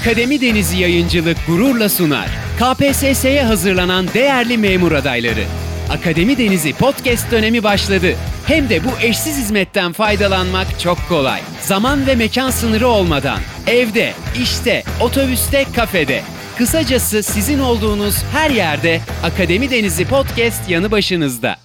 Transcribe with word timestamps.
Akademi 0.00 0.40
Denizi 0.40 0.78
Yayıncılık 0.78 1.36
gururla 1.46 1.88
sunar. 1.88 2.28
KPSS'ye 2.58 3.42
hazırlanan 3.42 4.06
değerli 4.14 4.58
memur 4.58 4.92
adayları. 4.92 5.44
Akademi 5.90 6.38
Denizi 6.38 6.72
podcast 6.72 7.30
dönemi 7.30 7.62
başladı. 7.62 8.06
Hem 8.46 8.68
de 8.68 8.84
bu 8.84 8.88
eşsiz 9.02 9.38
hizmetten 9.38 9.92
faydalanmak 9.92 10.80
çok 10.80 10.98
kolay. 11.08 11.40
Zaman 11.60 12.06
ve 12.06 12.14
mekan 12.14 12.50
sınırı 12.50 12.88
olmadan. 12.88 13.38
Evde, 13.66 14.12
işte, 14.42 14.82
otobüste, 15.00 15.64
kafede. 15.76 16.22
Kısacası 16.58 17.22
sizin 17.22 17.58
olduğunuz 17.58 18.24
her 18.32 18.50
yerde 18.50 19.00
Akademi 19.24 19.70
Denizi 19.70 20.08
podcast 20.08 20.70
yanı 20.70 20.90
başınızda. 20.90 21.56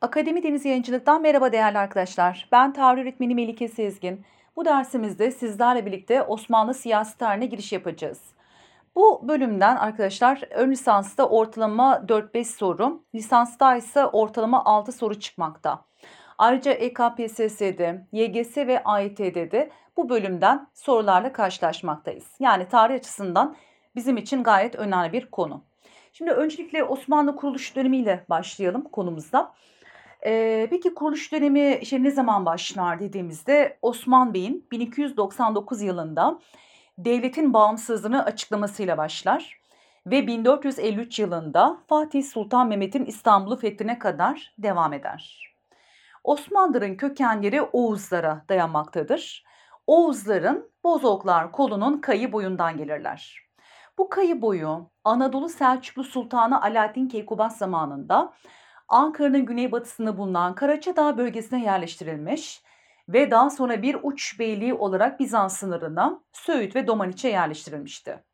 Akademi 0.00 0.42
Deniz 0.42 0.64
Yayıncılık'tan 0.64 1.22
merhaba 1.22 1.52
değerli 1.52 1.78
arkadaşlar. 1.78 2.48
Ben 2.52 2.72
tarih 2.72 3.02
öğretmeni 3.02 3.34
Melike 3.34 3.68
Sezgin. 3.68 4.24
Bu 4.58 4.64
dersimizde 4.64 5.30
sizlerle 5.30 5.86
birlikte 5.86 6.22
Osmanlı 6.22 6.74
siyasi 6.74 7.18
tarihine 7.18 7.46
giriş 7.46 7.72
yapacağız. 7.72 8.20
Bu 8.96 9.28
bölümden 9.28 9.76
arkadaşlar 9.76 10.42
ön 10.50 10.70
lisansta 10.70 11.28
ortalama 11.28 11.94
4-5 12.08 12.44
soru, 12.44 13.02
lisansta 13.14 13.76
ise 13.76 14.06
ortalama 14.06 14.64
6 14.64 14.92
soru 14.92 15.20
çıkmakta. 15.20 15.84
Ayrıca 16.38 16.72
EKPSS'de, 16.72 18.06
YGS 18.12 18.56
ve 18.56 18.84
AYT'de 18.84 19.50
de 19.50 19.70
bu 19.96 20.08
bölümden 20.08 20.66
sorularla 20.74 21.32
karşılaşmaktayız. 21.32 22.26
Yani 22.40 22.68
tarih 22.68 22.94
açısından 22.94 23.56
bizim 23.96 24.16
için 24.16 24.42
gayet 24.42 24.74
önemli 24.74 25.12
bir 25.12 25.30
konu. 25.30 25.62
Şimdi 26.12 26.30
öncelikle 26.30 26.84
Osmanlı 26.84 27.36
kuruluş 27.36 27.76
dönemiyle 27.76 28.24
başlayalım 28.28 28.82
konumuzda. 28.82 29.52
Ee, 30.26 30.66
peki 30.70 30.94
kuruluş 30.94 31.32
dönemi 31.32 31.78
işte 31.82 32.02
ne 32.02 32.10
zaman 32.10 32.46
başlar 32.46 33.00
dediğimizde 33.00 33.78
Osman 33.82 34.34
Bey'in 34.34 34.66
1299 34.70 35.82
yılında 35.82 36.40
devletin 36.98 37.52
bağımsızlığını 37.52 38.24
açıklamasıyla 38.24 38.98
başlar 38.98 39.60
ve 40.06 40.26
1453 40.26 41.18
yılında 41.18 41.78
Fatih 41.86 42.24
Sultan 42.24 42.68
Mehmet'in 42.68 43.04
İstanbul'u 43.04 43.56
fethine 43.56 43.98
kadar 43.98 44.54
devam 44.58 44.92
eder. 44.92 45.54
Osmanlıların 46.24 46.96
kökenleri 46.96 47.62
Oğuzlara 47.62 48.44
dayanmaktadır. 48.48 49.44
Oğuzların 49.86 50.70
Bozoklar 50.84 51.52
kolunun 51.52 52.00
kayı 52.00 52.32
boyundan 52.32 52.76
gelirler. 52.76 53.48
Bu 53.98 54.08
kayı 54.08 54.42
boyu 54.42 54.90
Anadolu 55.04 55.48
Selçuklu 55.48 56.04
Sultanı 56.04 56.62
Alaaddin 56.62 57.08
Keykubat 57.08 57.56
zamanında 57.56 58.32
Ankara'nın 58.88 59.46
güneybatısında 59.46 60.18
bulunan 60.18 60.54
Karaçadağ 60.54 61.18
bölgesine 61.18 61.64
yerleştirilmiş 61.64 62.62
ve 63.08 63.30
daha 63.30 63.50
sonra 63.50 63.82
bir 63.82 63.96
uç 64.02 64.38
beyliği 64.38 64.74
olarak 64.74 65.20
Bizans 65.20 65.56
sınırına 65.56 66.20
Söğüt 66.32 66.76
ve 66.76 66.86
Domaniç'e 66.86 67.28
yerleştirilmişti. 67.28 68.24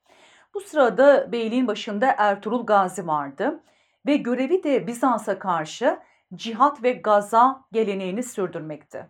Bu 0.55 0.61
sırada 0.61 1.33
beyliğin 1.33 1.67
başında 1.67 2.15
Ertuğrul 2.19 2.67
Gazi 2.67 3.07
vardı 3.07 3.61
ve 4.07 4.17
görevi 4.17 4.63
de 4.63 4.87
Bizans'a 4.87 5.39
karşı 5.39 5.99
cihat 6.35 6.83
ve 6.83 6.93
gaza 6.93 7.65
geleneğini 7.73 8.23
sürdürmekti. 8.23 9.09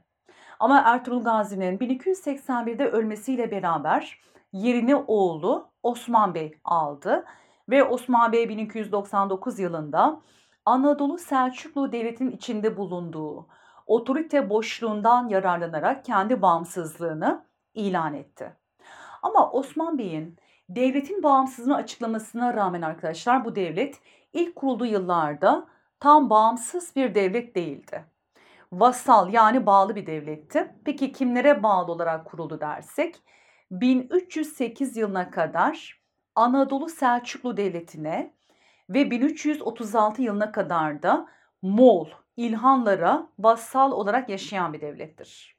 Ama 0.60 0.82
Ertuğrul 0.86 1.24
Gazi'nin 1.24 1.78
1281'de 1.78 2.88
ölmesiyle 2.88 3.50
beraber 3.50 4.20
yerini 4.52 4.96
oğlu 4.96 5.68
Osman 5.82 6.34
Bey 6.34 6.58
aldı 6.64 7.24
ve 7.68 7.84
Osman 7.84 8.32
Bey 8.32 8.48
1299 8.48 9.58
yılında 9.58 10.20
Anadolu 10.66 11.18
Selçuklu 11.18 11.92
Devleti'nin 11.92 12.30
içinde 12.30 12.76
bulunduğu 12.76 13.46
otorite 13.86 14.50
boşluğundan 14.50 15.28
yararlanarak 15.28 16.04
kendi 16.04 16.42
bağımsızlığını 16.42 17.44
ilan 17.74 18.14
etti. 18.14 18.56
Ama 19.22 19.50
Osman 19.50 19.98
Bey'in 19.98 20.36
devletin 20.68 21.22
bağımsızlığını 21.22 21.76
açıklamasına 21.76 22.54
rağmen 22.54 22.82
arkadaşlar 22.82 23.44
bu 23.44 23.56
devlet 23.56 24.00
ilk 24.32 24.56
kurulduğu 24.56 24.86
yıllarda 24.86 25.66
tam 26.00 26.30
bağımsız 26.30 26.96
bir 26.96 27.14
devlet 27.14 27.54
değildi. 27.54 28.04
Vasal 28.72 29.32
yani 29.32 29.66
bağlı 29.66 29.96
bir 29.96 30.06
devletti. 30.06 30.74
Peki 30.84 31.12
kimlere 31.12 31.62
bağlı 31.62 31.92
olarak 31.92 32.26
kuruldu 32.26 32.60
dersek 32.60 33.16
1308 33.70 34.96
yılına 34.96 35.30
kadar 35.30 36.02
Anadolu 36.34 36.88
Selçuklu 36.88 37.56
Devleti'ne 37.56 38.34
ve 38.90 39.10
1336 39.10 40.22
yılına 40.22 40.52
kadar 40.52 41.02
da 41.02 41.26
Moğol 41.62 42.08
İlhanlara 42.36 43.28
vassal 43.38 43.92
olarak 43.92 44.28
yaşayan 44.28 44.72
bir 44.72 44.80
devlettir. 44.80 45.56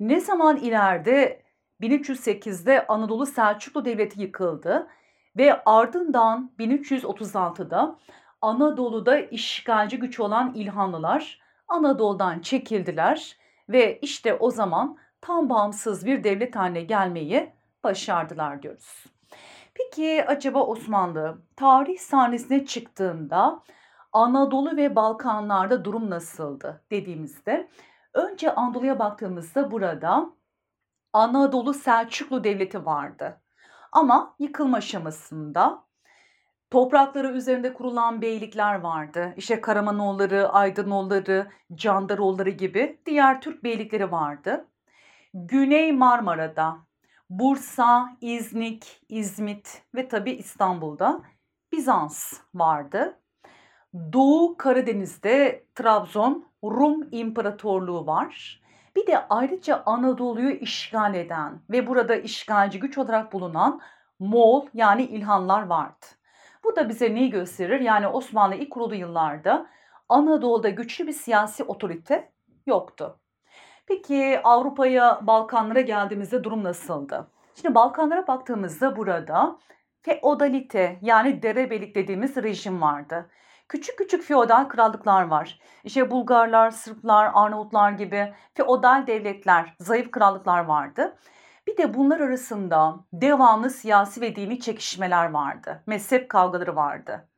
Ne 0.00 0.20
zaman 0.20 0.56
ileride 0.56 1.42
1308'de 1.80 2.86
Anadolu 2.86 3.26
Selçuklu 3.26 3.84
Devleti 3.84 4.20
yıkıldı 4.20 4.88
ve 5.36 5.62
ardından 5.64 6.52
1336'da 6.58 7.98
Anadolu'da 8.42 9.18
işgalci 9.18 9.98
güç 9.98 10.20
olan 10.20 10.52
İlhanlılar 10.54 11.40
Anadolu'dan 11.68 12.40
çekildiler 12.40 13.36
ve 13.68 13.98
işte 13.98 14.34
o 14.34 14.50
zaman 14.50 14.96
tam 15.20 15.50
bağımsız 15.50 16.06
bir 16.06 16.24
devlet 16.24 16.56
haline 16.56 16.82
gelmeyi 16.82 17.52
başardılar 17.84 18.62
diyoruz. 18.62 19.04
Peki 19.78 20.24
acaba 20.26 20.62
Osmanlı 20.66 21.42
tarih 21.56 21.98
sahnesine 21.98 22.66
çıktığında 22.66 23.62
Anadolu 24.12 24.76
ve 24.76 24.96
Balkanlarda 24.96 25.84
durum 25.84 26.10
nasıldı 26.10 26.82
dediğimizde 26.90 27.68
önce 28.14 28.54
Anadolu'ya 28.54 28.98
baktığımızda 28.98 29.70
burada 29.70 30.30
Anadolu 31.12 31.74
Selçuklu 31.74 32.44
Devleti 32.44 32.86
vardı. 32.86 33.40
Ama 33.92 34.34
yıkılma 34.38 34.76
aşamasında 34.76 35.84
toprakları 36.70 37.28
üzerinde 37.28 37.74
kurulan 37.74 38.22
beylikler 38.22 38.80
vardı. 38.80 39.34
İşte 39.36 39.60
Karamanoğulları, 39.60 40.48
Aydınoğulları, 40.48 41.50
Candaroğulları 41.74 42.50
gibi 42.50 43.00
diğer 43.06 43.40
Türk 43.40 43.64
beylikleri 43.64 44.12
vardı. 44.12 44.68
Güney 45.34 45.92
Marmara'da 45.92 46.87
Bursa, 47.30 48.16
İznik, 48.20 49.02
İzmit 49.08 49.82
ve 49.94 50.08
tabi 50.08 50.30
İstanbul'da 50.30 51.22
Bizans 51.72 52.34
vardı. 52.54 53.18
Doğu 54.12 54.56
Karadeniz'de 54.56 55.64
Trabzon 55.74 56.46
Rum 56.64 57.08
İmparatorluğu 57.12 58.06
var. 58.06 58.62
Bir 58.96 59.06
de 59.06 59.28
ayrıca 59.28 59.82
Anadolu'yu 59.86 60.50
işgal 60.50 61.14
eden 61.14 61.60
ve 61.70 61.86
burada 61.86 62.16
işgalci 62.16 62.80
güç 62.80 62.98
olarak 62.98 63.32
bulunan 63.32 63.80
Moğol 64.18 64.66
yani 64.74 65.02
İlhanlar 65.02 65.62
vardı. 65.62 66.06
Bu 66.64 66.76
da 66.76 66.88
bize 66.88 67.14
neyi 67.14 67.30
gösterir? 67.30 67.80
Yani 67.80 68.06
Osmanlı 68.06 68.54
ilk 68.54 68.70
kurulduğu 68.70 68.94
yıllarda 68.94 69.66
Anadolu'da 70.08 70.68
güçlü 70.68 71.06
bir 71.06 71.12
siyasi 71.12 71.64
otorite 71.64 72.32
yoktu. 72.66 73.20
Peki 73.88 74.40
Avrupa'ya, 74.44 75.20
Balkanlara 75.22 75.80
geldiğimizde 75.80 76.44
durum 76.44 76.64
nasıldı? 76.64 77.30
Şimdi 77.54 77.74
Balkanlara 77.74 78.26
baktığımızda 78.26 78.96
burada 78.96 79.58
feodalite 80.02 80.98
yani 81.02 81.42
derebelik 81.42 81.94
dediğimiz 81.94 82.36
rejim 82.36 82.82
vardı. 82.82 83.30
Küçük 83.68 83.98
küçük 83.98 84.24
feodal 84.24 84.68
krallıklar 84.68 85.22
var. 85.22 85.60
İşte 85.84 86.10
Bulgarlar, 86.10 86.70
Sırplar, 86.70 87.30
Arnavutlar 87.34 87.92
gibi 87.92 88.34
feodal 88.54 89.06
devletler, 89.06 89.74
zayıf 89.78 90.10
krallıklar 90.10 90.64
vardı. 90.64 91.16
Bir 91.66 91.76
de 91.76 91.94
bunlar 91.94 92.20
arasında 92.20 92.96
devamlı 93.12 93.70
siyasi 93.70 94.20
ve 94.20 94.36
dini 94.36 94.60
çekişmeler 94.60 95.30
vardı. 95.30 95.82
Mezhep 95.86 96.28
kavgaları 96.28 96.76
vardı. 96.76 97.28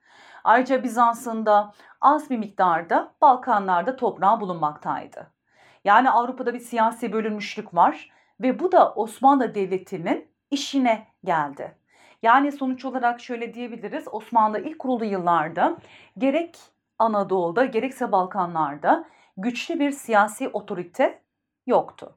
Ayrıca 0.44 0.82
Bizans'ın 0.82 1.46
da 1.46 1.72
az 2.00 2.30
bir 2.30 2.38
miktarda 2.38 3.14
Balkanlarda 3.22 3.96
toprağı 3.96 4.40
bulunmaktaydı. 4.40 5.39
Yani 5.84 6.10
Avrupa'da 6.10 6.54
bir 6.54 6.58
siyasi 6.58 7.12
bölünmüşlük 7.12 7.74
var 7.74 8.10
ve 8.40 8.58
bu 8.58 8.72
da 8.72 8.94
Osmanlı 8.94 9.54
Devleti'nin 9.54 10.28
işine 10.50 11.06
geldi. 11.24 11.76
Yani 12.22 12.52
sonuç 12.52 12.84
olarak 12.84 13.20
şöyle 13.20 13.54
diyebiliriz 13.54 14.04
Osmanlı 14.12 14.60
ilk 14.60 14.78
kurulduğu 14.78 15.04
yıllarda 15.04 15.76
gerek 16.18 16.58
Anadolu'da 16.98 17.64
gerekse 17.64 18.12
Balkanlarda 18.12 19.04
güçlü 19.36 19.80
bir 19.80 19.90
siyasi 19.90 20.48
otorite 20.48 21.22
yoktu. 21.66 22.16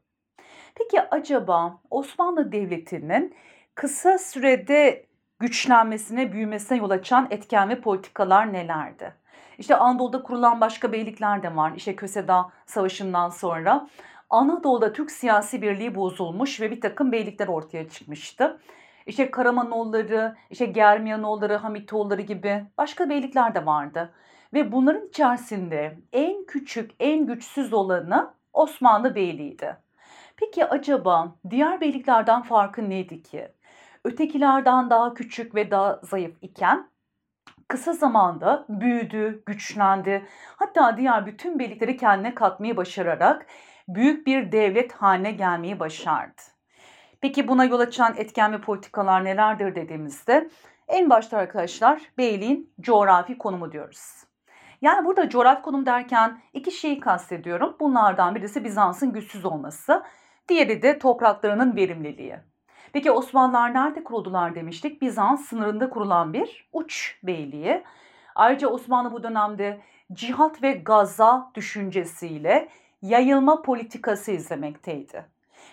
Peki 0.75 1.01
acaba 1.01 1.79
Osmanlı 1.89 2.51
Devleti'nin 2.51 3.35
kısa 3.75 4.17
sürede 4.17 5.05
güçlenmesine, 5.39 6.33
büyümesine 6.33 6.77
yol 6.77 6.89
açan 6.89 7.27
etken 7.31 7.69
ve 7.69 7.81
politikalar 7.81 8.53
nelerdi? 8.53 9.22
İşte 9.57 9.75
Anadolu'da 9.75 10.23
kurulan 10.23 10.61
başka 10.61 10.91
beylikler 10.91 11.43
de 11.43 11.55
var. 11.55 11.73
İşte 11.75 11.95
Köseda 11.95 12.49
Savaşı'ndan 12.65 13.29
sonra 13.29 13.87
Anadolu'da 14.29 14.93
Türk 14.93 15.11
siyasi 15.11 15.61
birliği 15.61 15.95
bozulmuş 15.95 16.61
ve 16.61 16.71
bir 16.71 16.81
takım 16.81 17.11
beylikler 17.11 17.47
ortaya 17.47 17.89
çıkmıştı. 17.89 18.59
İşte 19.07 19.31
Karamanoğulları, 19.31 20.35
işte 20.49 20.65
Germiyanoğulları, 20.65 21.55
Hamitoğulları 21.55 22.21
gibi 22.21 22.65
başka 22.77 23.09
beylikler 23.09 23.55
de 23.55 23.65
vardı. 23.65 24.13
Ve 24.53 24.71
bunların 24.71 25.07
içerisinde 25.07 25.97
en 26.13 26.45
küçük, 26.45 26.91
en 26.99 27.25
güçsüz 27.25 27.73
olanı 27.73 28.33
Osmanlı 28.53 29.15
Beyliği'ydi. 29.15 29.77
Peki 30.37 30.65
acaba 30.65 31.35
diğer 31.49 31.81
beyliklerden 31.81 32.41
farkı 32.41 32.89
neydi 32.89 33.23
ki? 33.23 33.47
Ötekilerden 34.03 34.89
daha 34.89 35.13
küçük 35.13 35.55
ve 35.55 35.71
daha 35.71 35.99
zayıf 36.03 36.35
iken 36.41 36.89
kısa 37.73 37.93
zamanda 37.93 38.65
büyüdü, 38.69 39.43
güçlendi. 39.45 40.25
Hatta 40.55 40.97
diğer 40.97 41.25
bütün 41.25 41.59
beylikleri 41.59 41.97
kendine 41.97 42.35
katmayı 42.35 42.77
başararak 42.77 43.45
büyük 43.87 44.27
bir 44.27 44.51
devlet 44.51 44.93
haline 44.93 45.31
gelmeyi 45.31 45.79
başardı. 45.79 46.41
Peki 47.21 47.47
buna 47.47 47.65
yol 47.65 47.79
açan 47.79 48.13
etken 48.17 48.53
ve 48.53 48.61
politikalar 48.61 49.25
nelerdir 49.25 49.75
dediğimizde 49.75 50.49
en 50.87 51.09
başta 51.09 51.37
arkadaşlar 51.37 52.01
beyliğin 52.17 52.73
coğrafi 52.81 53.37
konumu 53.37 53.71
diyoruz. 53.71 54.23
Yani 54.81 55.05
burada 55.05 55.29
coğrafi 55.29 55.61
konum 55.61 55.85
derken 55.85 56.41
iki 56.53 56.71
şeyi 56.71 56.99
kastediyorum. 56.99 57.75
Bunlardan 57.79 58.35
birisi 58.35 58.63
Bizans'ın 58.63 59.13
güçsüz 59.13 59.45
olması, 59.45 60.03
diğeri 60.49 60.81
de 60.81 60.99
topraklarının 60.99 61.75
verimliliği. 61.75 62.52
Peki 62.93 63.11
Osmanlılar 63.11 63.73
nerede 63.73 64.03
kuruldular 64.03 64.55
demiştik? 64.55 65.01
Bizans 65.01 65.45
sınırında 65.45 65.89
kurulan 65.89 66.33
bir 66.33 66.69
uç 66.73 67.19
beyliği. 67.23 67.83
Ayrıca 68.35 68.67
Osmanlı 68.67 69.11
bu 69.11 69.23
dönemde 69.23 69.81
cihat 70.13 70.63
ve 70.63 70.71
gaza 70.71 71.51
düşüncesiyle 71.55 72.69
yayılma 73.01 73.61
politikası 73.61 74.31
izlemekteydi. 74.31 75.25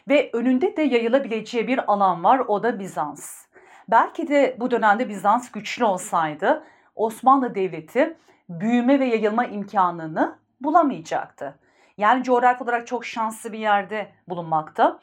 Ve 0.08 0.30
önünde 0.32 0.76
de 0.76 0.82
yayılabileceği 0.82 1.68
bir 1.68 1.92
alan 1.92 2.24
var 2.24 2.38
o 2.38 2.62
da 2.62 2.78
Bizans. 2.78 3.46
Belki 3.88 4.28
de 4.28 4.56
bu 4.60 4.70
dönemde 4.70 5.08
Bizans 5.08 5.50
güçlü 5.50 5.84
olsaydı 5.84 6.64
Osmanlı 6.96 7.54
Devleti 7.54 8.16
büyüme 8.48 9.00
ve 9.00 9.04
yayılma 9.04 9.44
imkanını 9.44 10.38
bulamayacaktı. 10.60 11.58
Yani 11.98 12.22
coğrafi 12.22 12.64
olarak 12.64 12.86
çok 12.86 13.04
şanslı 13.04 13.52
bir 13.52 13.58
yerde 13.58 14.12
bulunmakta. 14.28 15.00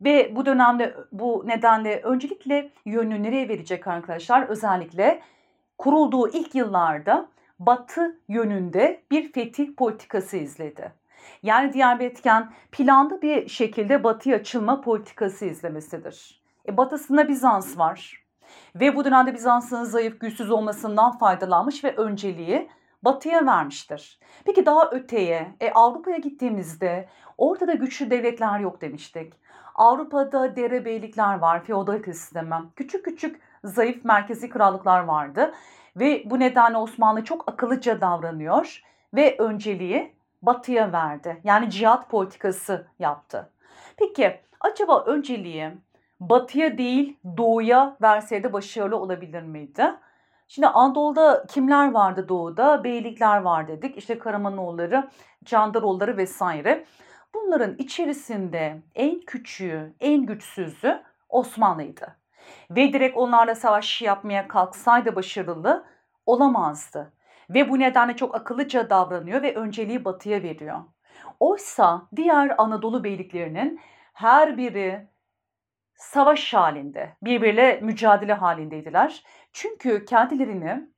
Ve 0.00 0.36
bu 0.36 0.46
dönemde 0.46 0.94
bu 1.12 1.42
nedenle 1.46 2.00
öncelikle 2.02 2.70
yönünü 2.84 3.22
nereye 3.22 3.48
verecek 3.48 3.86
arkadaşlar? 3.86 4.42
Özellikle 4.42 5.22
kurulduğu 5.78 6.28
ilk 6.28 6.54
yıllarda 6.54 7.28
batı 7.58 8.20
yönünde 8.28 9.02
bir 9.10 9.32
fetih 9.32 9.76
politikası 9.76 10.36
izledi. 10.36 10.92
Yani 11.42 11.72
diğer 11.72 12.00
bir 12.00 12.04
etken 12.04 12.52
planlı 12.72 13.22
bir 13.22 13.48
şekilde 13.48 14.04
batıya 14.04 14.36
açılma 14.36 14.80
politikası 14.80 15.44
izlemesidir. 15.44 16.42
E, 16.68 16.76
batısında 16.76 17.28
Bizans 17.28 17.78
var 17.78 18.24
ve 18.74 18.96
bu 18.96 19.04
dönemde 19.04 19.34
Bizans'ın 19.34 19.84
zayıf 19.84 20.20
güçsüz 20.20 20.50
olmasından 20.50 21.18
faydalanmış 21.18 21.84
ve 21.84 21.96
önceliği 21.96 22.68
batıya 23.02 23.46
vermiştir. 23.46 24.18
Peki 24.44 24.66
daha 24.66 24.90
öteye 24.90 25.54
e, 25.60 25.70
Avrupa'ya 25.70 26.16
gittiğimizde 26.16 27.08
ortada 27.38 27.74
güçlü 27.74 28.10
devletler 28.10 28.60
yok 28.60 28.80
demiştik. 28.80 29.32
Avrupa'da 29.74 30.56
derebeylikler 30.56 31.38
var, 31.38 31.64
feodal 31.64 32.02
sistemi. 32.02 32.54
Küçük 32.76 33.04
küçük 33.04 33.40
zayıf 33.64 34.04
merkezi 34.04 34.50
krallıklar 34.50 35.00
vardı 35.00 35.54
ve 35.96 36.22
bu 36.26 36.40
nedenle 36.40 36.76
Osmanlı 36.76 37.24
çok 37.24 37.48
akıllıca 37.48 38.00
davranıyor 38.00 38.82
ve 39.14 39.36
önceliği 39.38 40.14
batıya 40.42 40.92
verdi. 40.92 41.40
Yani 41.44 41.70
cihat 41.70 42.10
politikası 42.10 42.86
yaptı. 42.98 43.50
Peki 43.96 44.40
acaba 44.60 45.04
önceliği 45.04 45.70
batıya 46.20 46.78
değil 46.78 47.16
doğuya 47.36 47.96
verseydi 48.02 48.52
başarılı 48.52 48.96
olabilir 48.96 49.42
miydi? 49.42 49.94
Şimdi 50.50 50.66
Anadolu'da 50.66 51.44
kimler 51.48 51.90
vardı 51.90 52.28
doğuda? 52.28 52.84
Beylikler 52.84 53.40
var 53.40 53.68
dedik. 53.68 53.96
İşte 53.96 54.18
Karamanoğulları, 54.18 55.08
Candaroğulları 55.44 56.16
vesaire. 56.16 56.84
Bunların 57.34 57.74
içerisinde 57.78 58.82
en 58.94 59.20
küçüğü, 59.20 59.94
en 60.00 60.26
güçsüzü 60.26 61.02
Osmanlı'ydı. 61.28 62.16
Ve 62.70 62.92
direkt 62.92 63.16
onlarla 63.16 63.54
savaş 63.54 64.02
yapmaya 64.02 64.48
kalksaydı 64.48 65.16
başarılı 65.16 65.84
olamazdı. 66.26 67.12
Ve 67.50 67.68
bu 67.68 67.78
nedenle 67.78 68.16
çok 68.16 68.34
akıllıca 68.34 68.90
davranıyor 68.90 69.42
ve 69.42 69.54
önceliği 69.54 70.04
batıya 70.04 70.42
veriyor. 70.42 70.78
Oysa 71.40 72.02
diğer 72.16 72.54
Anadolu 72.58 73.04
beyliklerinin 73.04 73.80
her 74.12 74.56
biri 74.56 75.08
savaş 76.00 76.54
halinde, 76.54 77.16
birbiriyle 77.22 77.80
mücadele 77.82 78.34
halindeydiler. 78.34 79.24
Çünkü 79.52 80.04
kendilerini 80.04 80.88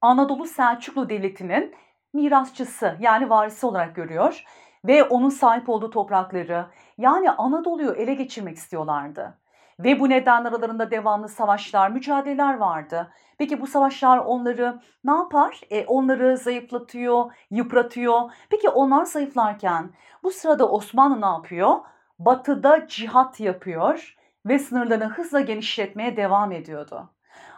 Anadolu 0.00 0.46
Selçuklu 0.46 1.08
Devleti'nin 1.08 1.74
mirasçısı 2.14 2.96
yani 3.00 3.30
varisi 3.30 3.66
olarak 3.66 3.96
görüyor 3.96 4.44
ve 4.84 5.04
onun 5.04 5.28
sahip 5.28 5.68
olduğu 5.68 5.90
toprakları 5.90 6.66
yani 6.98 7.30
Anadolu'yu 7.30 7.92
ele 7.92 8.14
geçirmek 8.14 8.56
istiyorlardı. 8.56 9.38
Ve 9.78 10.00
bu 10.00 10.08
neden 10.08 10.44
aralarında 10.44 10.90
devamlı 10.90 11.28
savaşlar, 11.28 11.90
mücadeleler 11.90 12.56
vardı. 12.56 13.12
Peki 13.38 13.60
bu 13.60 13.66
savaşlar 13.66 14.18
onları 14.18 14.80
ne 15.04 15.12
yapar? 15.12 15.60
E, 15.70 15.86
onları 15.86 16.36
zayıflatıyor, 16.36 17.32
yıpratıyor. 17.50 18.30
Peki 18.50 18.68
onlar 18.68 19.04
zayıflarken 19.04 19.90
bu 20.22 20.30
sırada 20.30 20.68
Osmanlı 20.68 21.20
ne 21.20 21.26
yapıyor? 21.26 21.78
Batıda 22.18 22.86
cihat 22.86 23.40
yapıyor 23.40 24.16
ve 24.46 24.58
sınırlarını 24.58 25.04
hızla 25.04 25.40
genişletmeye 25.40 26.16
devam 26.16 26.52
ediyordu. 26.52 27.10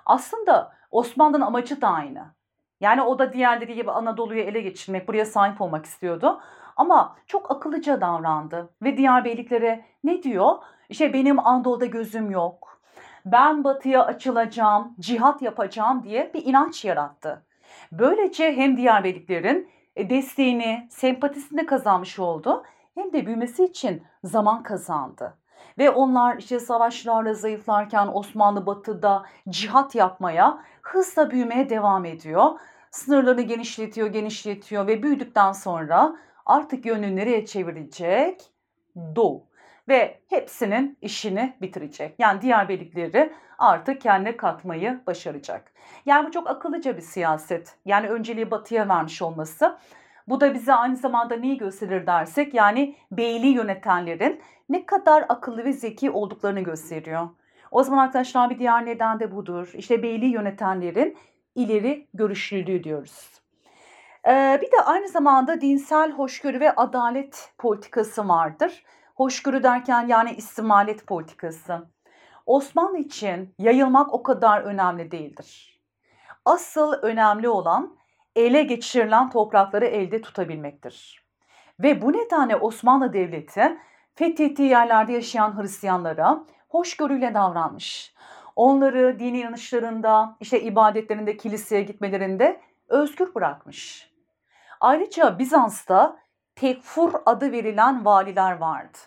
Aslında 0.07 0.73
Osmanlı'nın 0.91 1.41
amacı 1.41 1.81
da 1.81 1.89
aynı. 1.89 2.35
Yani 2.81 3.03
o 3.03 3.19
da 3.19 3.33
diğerleri 3.33 3.75
gibi 3.75 3.91
Anadolu'yu 3.91 4.41
ele 4.41 4.61
geçirmek, 4.61 5.09
buraya 5.09 5.25
sahip 5.25 5.61
olmak 5.61 5.87
istiyordu. 5.87 6.41
Ama 6.77 7.17
çok 7.27 7.51
akıllıca 7.51 8.01
davrandı 8.01 8.71
ve 8.83 8.97
diğer 8.97 9.25
beyliklere 9.25 9.85
ne 10.05 10.23
diyor? 10.23 10.57
İşte 10.89 11.13
benim 11.13 11.47
Anadolu'da 11.47 11.87
gözüm 11.87 12.31
yok. 12.31 12.81
Ben 13.27 13.65
batıya 13.65 14.05
açılacağım, 14.05 14.95
cihat 15.01 15.43
yapacağım 15.43 16.03
diye 16.05 16.31
bir 16.35 16.47
inanç 16.47 16.85
yarattı. 16.85 17.47
Böylece 17.93 18.57
hem 18.57 18.77
diğer 18.77 19.05
beyliklerin 19.05 19.71
e, 19.97 20.11
desteğini, 20.11 20.89
sempatisini 20.91 21.67
kazanmış 21.67 22.19
oldu 22.19 22.65
hem 22.95 23.13
de 23.13 23.27
büyümesi 23.27 23.65
için 23.65 24.03
zaman 24.25 24.63
kazandı. 24.63 25.39
Ve 25.79 25.91
onlar 25.91 26.37
işte 26.37 26.61
savaşlarla 26.61 27.35
zayıflarken 27.35 28.07
Osmanlı 28.13 28.67
batıda 28.67 29.25
cihat 29.49 29.95
yapmaya, 29.95 30.59
hızla 30.83 31.31
büyümeye 31.31 31.71
devam 31.71 32.05
ediyor. 32.05 32.51
Sınırlarını 32.91 33.43
genişletiyor, 33.43 34.07
genişletiyor 34.07 34.87
ve 34.87 35.03
büyüdükten 35.03 35.53
sonra 35.53 36.17
artık 36.47 36.87
yönünü 36.87 37.17
nereye 37.17 37.47
çevirecek? 37.47 38.43
Doğu. 39.17 39.43
Ve 39.89 40.21
hepsinin 40.29 40.99
işini 41.03 41.57
bitirecek. 41.63 42.15
Yani 42.19 42.41
diğer 42.41 42.69
beylikleri 42.69 43.33
artık 43.59 44.01
kendine 44.01 44.37
katmayı 44.37 45.01
başaracak. 45.07 45.73
Yani 46.07 46.27
bu 46.27 46.31
çok 46.31 46.51
akıllıca 46.51 46.97
bir 46.97 47.03
siyaset. 47.03 47.77
Yani 47.85 48.09
önceliği 48.09 48.51
batıya 48.51 48.89
vermiş 48.89 49.23
olması. 49.23 49.79
Bu 50.29 50.41
da 50.41 50.55
bize 50.55 50.75
aynı 50.75 50.97
zamanda 50.97 51.37
neyi 51.37 51.59
gösterir 51.59 52.07
dersek 52.07 52.55
yani 52.55 52.97
beyliği 53.13 53.55
yönetenlerin 53.55 54.41
ne 54.69 54.87
kadar 54.87 55.25
akıllı 55.29 55.65
ve 55.65 55.73
zeki 55.73 56.11
olduklarını 56.11 56.61
gösteriyor. 56.61 57.29
O 57.71 57.83
zaman 57.83 57.99
arkadaşlar 57.99 58.51
bir 58.51 58.59
diğer 58.59 58.87
neden 58.87 59.21
de 59.21 59.37
budur. 59.37 59.73
İşte 59.75 60.03
beyliği 60.03 60.33
yönetenlerin 60.33 61.17
ileri 61.55 62.09
görüşlülüğü 62.15 62.85
diyoruz. 62.85 63.41
Ee, 64.29 64.59
bir 64.63 64.67
de 64.67 64.83
aynı 64.85 65.09
zamanda 65.09 65.61
dinsel 65.61 66.13
hoşgörü 66.13 66.61
ve 66.61 66.75
adalet 66.75 67.53
politikası 67.59 68.29
vardır. 68.29 68.85
Hoşgörü 69.15 69.63
derken 69.63 70.07
yani 70.07 70.33
istimalet 70.33 71.07
politikası. 71.07 71.87
Osmanlı 72.47 72.99
için 72.99 73.55
yayılmak 73.59 74.15
o 74.15 74.23
kadar 74.23 74.61
önemli 74.61 75.11
değildir. 75.11 75.81
Asıl 76.45 76.93
önemli 76.93 77.49
olan 77.49 77.97
ele 78.37 78.63
geçirilen 78.63 79.31
toprakları 79.31 79.87
elde 79.87 80.21
tutabilmektir. 80.21 81.25
Ve 81.81 82.03
bu 82.03 82.13
nedenle 82.13 82.57
Osmanlı 82.57 83.13
Devleti 83.13 83.79
fethettiği 84.15 84.69
yerlerde 84.69 85.13
yaşayan 85.13 85.63
Hristiyanlara 85.63 86.45
hoşgörüyle 86.69 87.35
davranmış. 87.35 88.15
Onları 88.57 89.19
dini 89.19 89.41
inanışlarında, 89.41 90.37
işte 90.41 90.61
ibadetlerinde, 90.61 91.37
kiliseye 91.37 91.83
gitmelerinde 91.83 92.61
özgür 92.89 93.35
bırakmış. 93.35 94.11
Ayrıca 94.81 95.39
Bizans'ta 95.39 96.17
tekfur 96.57 97.13
adı 97.27 97.53
verilen 97.53 98.05
valiler 98.05 98.59
vardı. 98.59 98.99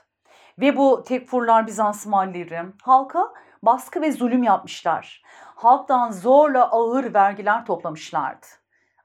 Ve 0.60 0.77
bu 0.77 1.03
tekfurlar 1.03 1.67
Bizans 1.67 2.07
valileri 2.07 2.62
halka 2.81 3.34
baskı 3.63 4.01
ve 4.01 4.12
zulüm 4.12 4.43
yapmışlar. 4.43 5.24
Halktan 5.55 6.12
zorla 6.12 6.72
ağır 6.72 7.13
vergiler 7.13 7.65
toplamışlardı. 7.65 8.48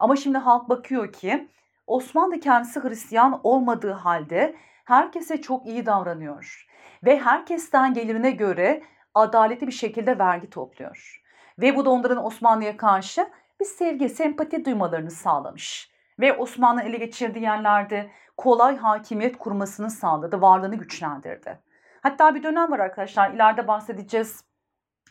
Ama 0.02 0.16
şimdi 0.16 0.38
halk 0.38 0.68
bakıyor 0.68 1.12
ki 1.12 1.48
Osmanlı 1.86 2.40
kendisi 2.40 2.80
Hristiyan 2.80 3.40
olmadığı 3.44 3.92
halde 3.92 4.56
herkese 4.84 5.42
çok 5.42 5.66
iyi 5.66 5.86
davranıyor. 5.86 6.66
Ve 7.04 7.20
herkesten 7.20 7.94
gelirine 7.94 8.30
göre 8.30 8.82
adaletli 9.14 9.66
bir 9.66 9.72
şekilde 9.72 10.18
vergi 10.18 10.50
topluyor. 10.50 11.22
Ve 11.58 11.76
bu 11.76 11.84
da 11.84 11.90
onların 11.90 12.24
Osmanlı'ya 12.24 12.76
karşı 12.76 13.28
bir 13.60 13.64
sevgi, 13.64 14.08
sempati 14.08 14.64
duymalarını 14.64 15.10
sağlamış. 15.10 15.90
Ve 16.20 16.32
Osmanlı 16.32 16.82
ele 16.82 16.96
geçirdiği 16.96 17.42
yerlerde 17.42 18.10
kolay 18.36 18.76
hakimiyet 18.76 19.38
kurmasını 19.38 19.90
sağladı, 19.90 20.40
varlığını 20.40 20.76
güçlendirdi. 20.76 21.58
Hatta 22.02 22.34
bir 22.34 22.42
dönem 22.42 22.72
var 22.72 22.78
arkadaşlar 22.78 23.30
ileride 23.30 23.68
bahsedeceğiz. 23.68 24.44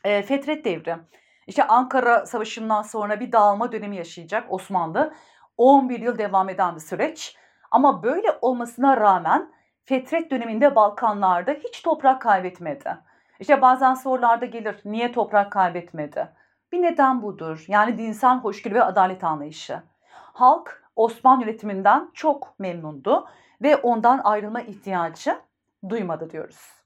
E, 0.03 0.21
Fetret 0.21 0.65
devri. 0.65 0.95
İşte 1.47 1.67
Ankara 1.67 2.25
Savaşı'ndan 2.25 2.81
sonra 2.81 3.19
bir 3.19 3.31
dağılma 3.31 3.71
dönemi 3.71 3.97
yaşayacak 3.97 4.51
Osmanlı. 4.53 5.13
11 5.57 5.99
yıl 5.99 6.17
devam 6.17 6.49
eden 6.49 6.75
bir 6.75 6.79
süreç. 6.79 7.37
Ama 7.71 8.03
böyle 8.03 8.27
olmasına 8.41 8.97
rağmen 8.97 9.51
Fetret 9.85 10.31
döneminde 10.31 10.75
Balkanlarda 10.75 11.51
hiç 11.51 11.81
toprak 11.81 12.21
kaybetmedi. 12.21 12.97
İşte 13.39 13.61
bazen 13.61 13.93
sorularda 13.93 14.45
gelir 14.45 14.81
niye 14.85 15.11
toprak 15.11 15.51
kaybetmedi? 15.51 16.27
Bir 16.71 16.81
neden 16.81 17.21
budur. 17.21 17.65
Yani 17.67 17.97
dinsel 17.97 18.37
hoşgörü 18.37 18.75
ve 18.75 18.83
adalet 18.83 19.23
anlayışı. 19.23 19.81
Halk 20.11 20.83
Osmanlı 20.95 21.45
yönetiminden 21.45 22.09
çok 22.13 22.59
memnundu 22.59 23.27
ve 23.61 23.75
ondan 23.75 24.21
ayrılma 24.23 24.61
ihtiyacı 24.61 25.37
duymadı 25.89 26.29
diyoruz. 26.29 26.83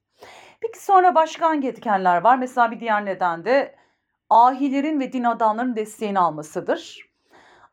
Peki 0.62 0.84
sonra 0.84 1.16
başka 1.16 1.50
hangi 1.50 1.68
etkenler 1.68 2.22
var? 2.22 2.38
Mesela 2.38 2.72
bir 2.72 2.80
diğer 2.80 3.06
neden 3.06 3.46
de 3.46 3.76
ahilerin 4.30 5.00
ve 5.00 5.14
din 5.14 5.24
adamlarının 5.24 5.76
desteğini 5.76 6.20
almasıdır. 6.20 7.10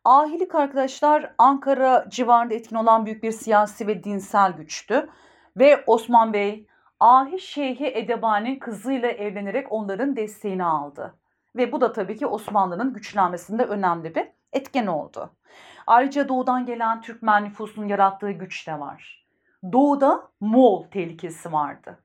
Ahilik 0.04 0.54
arkadaşlar 0.54 1.35
Ankara 1.38 2.06
civarında 2.09 2.54
etkin 2.54 2.76
olan 2.76 3.06
büyük 3.06 3.23
bir 3.23 3.32
siyasi 3.32 3.87
ve 3.87 4.04
dinsel 4.04 4.52
güçtü. 4.52 5.09
Ve 5.56 5.85
Osman 5.87 6.32
Bey 6.32 6.66
Ahi 7.00 7.40
Şeyhi 7.40 7.87
Edebani'nin 7.87 8.59
kızıyla 8.59 9.09
evlenerek 9.09 9.73
onların 9.73 10.16
desteğini 10.16 10.64
aldı. 10.64 11.14
Ve 11.56 11.73
bu 11.73 11.80
da 11.80 11.92
tabii 11.92 12.16
ki 12.16 12.26
Osmanlı'nın 12.26 12.92
güçlenmesinde 12.92 13.64
önemli 13.64 14.14
bir 14.14 14.28
etken 14.52 14.87
oldu. 14.87 15.30
Ayrıca 15.87 16.28
doğudan 16.28 16.66
gelen 16.66 17.00
Türkmen 17.00 17.44
nüfusunun 17.44 17.88
yarattığı 17.88 18.30
güç 18.30 18.68
de 18.68 18.80
var. 18.80 19.26
Doğuda 19.73 20.28
Moğol 20.40 20.85
tehlikesi 20.90 21.52
vardı. 21.52 21.99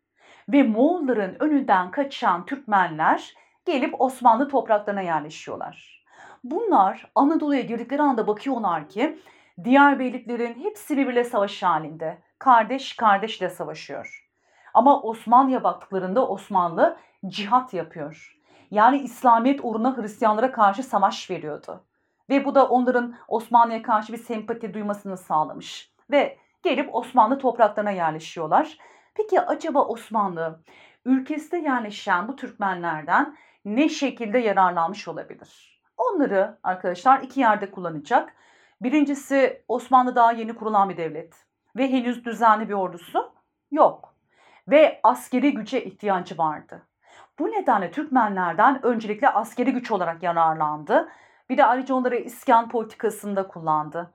Ve 0.50 0.64
Moğolların 0.64 1.36
önünden 1.40 1.92
kaçan 1.92 2.46
Türkmenler 2.46 3.34
gelip 3.68 4.02
Osmanlı 4.02 4.50
topraklarına 4.50 5.02
yerleşiyorlar. 5.02 6.06
Bunlar 6.44 7.12
Anadolu'ya 7.16 7.62
girdikleri 7.62 8.02
anda 8.02 8.28
bakıyorlar 8.28 8.90
ki 8.90 9.20
diğer 9.64 10.00
beyliklerin 10.00 10.64
hepsi 10.64 10.98
birbirle 10.98 11.24
savaş 11.24 11.64
halinde. 11.64 12.18
Kardeş 12.40 12.96
kardeşle 12.96 13.50
savaşıyor. 13.50 14.28
Ama 14.74 15.02
Osmanlı'ya 15.02 15.64
baktıklarında 15.64 16.28
Osmanlı 16.28 16.98
cihat 17.28 17.74
yapıyor. 17.74 18.38
Yani 18.72 18.98
İslamiyet 18.98 19.60
uğruna 19.64 19.98
Hristiyanlara 19.98 20.52
karşı 20.52 20.84
savaş 20.84 21.30
veriyordu. 21.30 21.84
Ve 22.30 22.46
bu 22.46 22.56
da 22.56 22.68
onların 22.68 23.16
Osmanlı'ya 23.28 23.82
karşı 23.82 24.14
bir 24.14 24.18
sempati 24.18 24.74
duymasını 24.74 25.18
sağlamış. 25.18 25.92
Ve 26.12 26.38
gelip 26.64 26.96
Osmanlı 26.96 27.40
topraklarına 27.40 27.92
yerleşiyorlar. 27.92 28.78
Peki 29.16 29.42
acaba 29.42 29.86
Osmanlı 29.86 30.60
ülkesinde 31.06 31.58
yerleşen 31.58 32.28
bu 32.28 32.36
Türkmenlerden 32.36 33.38
ne 33.76 33.90
şekilde 33.90 34.38
yararlanmış 34.38 35.08
olabilir? 35.08 35.82
Onları 35.98 36.58
arkadaşlar 36.64 37.22
iki 37.22 37.40
yerde 37.40 37.72
kullanacak. 37.72 38.34
Birincisi 38.82 39.64
Osmanlı 39.68 40.16
daha 40.16 40.32
yeni 40.32 40.56
kurulan 40.56 40.90
bir 40.90 40.98
devlet 40.98 41.46
ve 41.76 41.92
henüz 41.92 42.26
düzenli 42.26 42.70
bir 42.70 42.74
ordusu 42.74 43.32
yok 43.72 44.14
ve 44.68 45.00
askeri 45.04 45.54
güce 45.54 45.84
ihtiyacı 45.84 46.38
vardı. 46.38 46.82
Bu 47.40 47.52
nedenle 47.52 47.92
Türkmenlerden 47.92 48.86
öncelikle 48.86 49.30
askeri 49.30 49.74
güç 49.74 49.92
olarak 49.92 50.24
yararlandı. 50.24 51.10
Bir 51.50 51.58
de 51.58 51.66
ayrıca 51.66 51.96
onları 51.96 52.16
iskan 52.16 52.70
politikasında 52.70 53.48
kullandı. 53.48 54.14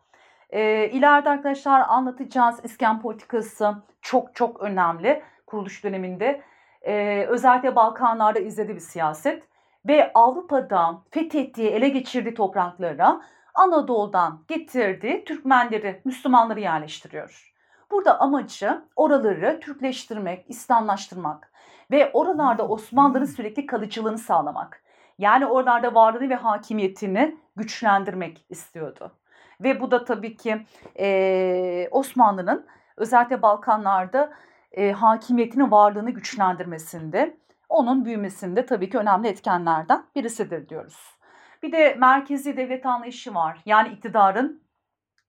E, 0.51 0.89
ileride 0.89 1.31
arkadaşlar 1.31 1.85
anlatacağız 1.89 2.61
iskan 2.65 3.03
politikası 3.03 3.75
çok 4.03 4.35
çok 4.35 4.61
önemli 4.61 5.23
kuruluş 5.47 5.85
döneminde. 5.85 6.43
E, 6.83 7.27
özellikle 7.29 7.77
Balkanlarda 7.77 8.39
izlediği 8.39 8.77
bir 8.77 8.81
siyaset 8.81 9.43
ve 9.87 10.11
Avrupa'da 10.15 11.03
fethettiği, 11.11 11.69
ele 11.69 11.89
geçirdiği 11.89 12.35
topraklara 12.35 13.21
Anadolu'dan 13.55 14.45
getirdiği 14.49 15.25
Türkmenleri, 15.25 16.01
Müslümanları 16.05 16.61
yerleştiriyor. 16.61 17.53
Burada 17.91 18.21
amacı 18.21 18.83
oraları 18.97 19.61
Türkleştirmek, 19.61 20.45
İslamlaştırmak 20.49 21.53
ve 21.91 22.11
oralarda 22.13 22.69
Osmanlıların 22.69 23.27
sürekli 23.27 23.67
kalıcılığını 23.67 24.19
sağlamak. 24.19 24.83
Yani 25.19 25.47
oralarda 25.47 25.95
varlığını 25.95 26.29
ve 26.29 26.35
hakimiyetini 26.35 27.37
güçlendirmek 27.57 28.47
istiyordu. 28.49 29.13
Ve 29.61 29.81
bu 29.81 29.91
da 29.91 30.05
tabii 30.05 30.37
ki 30.37 30.67
e, 30.99 31.89
Osmanlı'nın 31.91 32.67
özellikle 32.97 33.43
Balkanlarda 33.43 34.33
e, 34.73 34.93
hakimiyetinin 34.93 35.71
varlığını 35.71 36.11
güçlendirmesinde, 36.11 37.37
onun 37.69 38.05
büyümesinde 38.05 38.67
tabii 38.67 38.91
ki 38.91 38.99
önemli 38.99 39.29
etkenlerden 39.29 40.05
birisidir 40.17 40.69
diyoruz. 40.69 41.19
Bir 41.63 41.73
de 41.73 41.95
merkezi 41.95 42.57
devlet 42.57 42.87
anlayışı 42.87 43.35
var. 43.35 43.63
Yani 43.67 43.89
iktidarın 43.89 44.63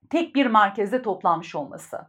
tek 0.10 0.36
bir 0.36 0.46
merkezde 0.46 1.02
toplanmış 1.02 1.56
olması. 1.56 2.00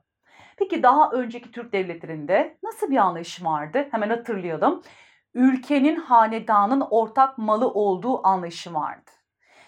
Peki 0.56 0.82
daha 0.82 1.10
önceki 1.10 1.52
Türk 1.52 1.72
devletlerinde 1.72 2.58
nasıl 2.62 2.90
bir 2.90 2.96
anlayış 2.96 3.44
vardı? 3.44 3.88
Hemen 3.90 4.10
hatırlayalım. 4.10 4.82
Ülkenin 5.34 5.96
hanedanın 5.96 6.80
ortak 6.90 7.38
malı 7.38 7.68
olduğu 7.68 8.26
anlayışı 8.26 8.74
vardı. 8.74 9.10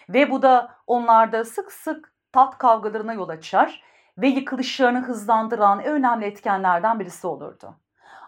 Ve 0.09 0.31
bu 0.31 0.43
da 0.43 0.71
onlarda 0.87 1.45
sık 1.45 1.73
sık 1.73 2.13
tat 2.33 2.59
kavgalarına 2.59 3.13
yol 3.13 3.29
açar 3.29 3.83
ve 4.19 4.29
yıkılışlarını 4.29 5.01
hızlandıran 5.01 5.85
önemli 5.85 6.25
etkenlerden 6.25 7.01
birisi 7.01 7.27
olurdu. 7.27 7.75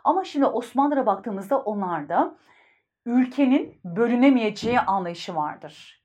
Ama 0.05 0.25
şimdi 0.25 0.47
Osmanlılara 0.47 1.07
baktığımızda 1.07 1.59
onlarda 1.59 2.37
ülkenin 3.07 3.81
bölünemeyeceği 3.85 4.81
anlayışı 4.81 5.35
vardır. 5.35 6.03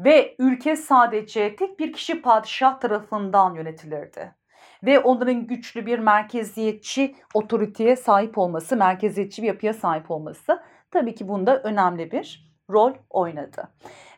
Ve 0.00 0.36
ülke 0.38 0.76
sadece 0.76 1.56
tek 1.56 1.78
bir 1.78 1.92
kişi 1.92 2.22
padişah 2.22 2.80
tarafından 2.80 3.54
yönetilirdi. 3.54 4.34
Ve 4.82 4.98
onların 4.98 5.46
güçlü 5.46 5.86
bir 5.86 5.98
merkeziyetçi 5.98 7.16
otoriteye 7.34 7.96
sahip 7.96 8.38
olması, 8.38 8.76
merkeziyetçi 8.76 9.42
bir 9.42 9.46
yapıya 9.46 9.74
sahip 9.74 10.10
olması 10.10 10.62
tabii 10.90 11.14
ki 11.14 11.28
bunda 11.28 11.62
önemli 11.62 12.12
bir 12.12 12.52
rol 12.70 12.92
oynadı. 13.10 13.68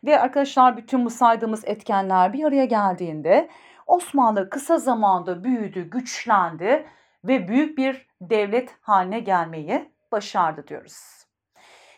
Ve 0.05 0.21
arkadaşlar 0.21 0.77
bütün 0.77 1.05
bu 1.05 1.11
saydığımız 1.11 1.65
etkenler 1.65 2.33
bir 2.33 2.45
araya 2.45 2.65
geldiğinde 2.65 3.49
Osmanlı 3.87 4.51
kısa 4.51 4.79
zamanda 4.79 5.45
büyüdü, 5.45 5.91
güçlendi 5.91 6.87
ve 7.25 7.49
büyük 7.49 7.79
bir 7.79 8.09
devlet 8.21 8.77
haline 8.81 9.21
gelmeyi 9.21 9.93
başardı 10.13 10.67
diyoruz. 10.69 11.27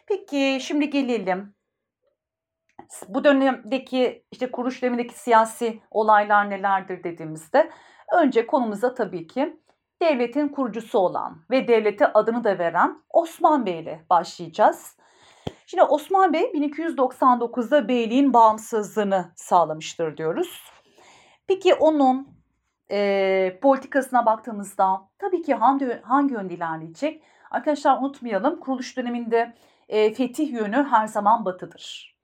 Peki 0.06 0.58
şimdi 0.60 0.90
gelelim 0.90 1.54
bu 3.08 3.24
dönemdeki 3.24 4.24
işte 4.30 4.50
kuruluş 4.50 4.82
dönemindeki 4.82 5.18
siyasi 5.18 5.80
olaylar 5.90 6.50
nelerdir 6.50 7.04
dediğimizde 7.04 7.70
önce 8.12 8.46
konumuza 8.46 8.94
tabii 8.94 9.26
ki 9.26 9.60
devletin 10.02 10.48
kurucusu 10.48 10.98
olan 10.98 11.42
ve 11.50 11.68
devlete 11.68 12.12
adını 12.12 12.44
da 12.44 12.58
veren 12.58 13.02
Osman 13.10 13.66
Bey 13.66 13.80
ile 13.80 14.04
başlayacağız. 14.10 14.96
Şimdi 15.66 15.84
Osman 15.84 16.32
Bey 16.32 16.42
1299'da 16.42 17.88
beyliğin 17.88 18.32
bağımsızlığını 18.32 19.32
sağlamıştır 19.36 20.16
diyoruz. 20.16 20.75
Peki 21.46 21.74
onun 21.74 22.28
e, 22.90 23.58
politikasına 23.62 24.26
baktığımızda 24.26 25.08
tabii 25.18 25.42
ki 25.42 25.54
hangi, 25.54 26.00
hangi 26.02 26.34
yönde 26.34 26.54
ilerleyecek? 26.54 27.22
Arkadaşlar 27.50 27.98
unutmayalım 27.98 28.60
kuruluş 28.60 28.96
döneminde 28.96 29.54
e, 29.88 30.14
fetih 30.14 30.52
yönü 30.52 30.86
her 30.90 31.06
zaman 31.06 31.44
batıdır. 31.44 32.16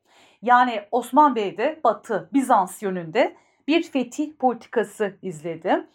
Yani 0.43 0.83
Osman 0.91 1.37
Bey 1.37 1.57
de 1.57 1.81
batı 1.85 2.29
Bizans 2.33 2.83
yönünde 2.83 3.37
bir 3.69 3.83
fetih 3.83 4.33
politikası 4.39 5.17
izledi. 5.23 5.87